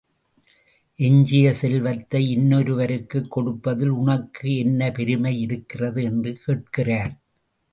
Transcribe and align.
எஞ்சிய 0.99 1.51
செல்வத்தை 1.53 2.31
இன்னொரு 2.31 2.75
வருக்குக் 2.75 3.31
கொடுப்பதில் 3.31 3.89
உனக்கு 3.89 4.55
என்ன 4.57 4.91
பெருமை 4.91 5.41
இருக்கிறது? 5.41 6.03
என்று 6.03 6.33
கேட்கிறார். 6.45 7.13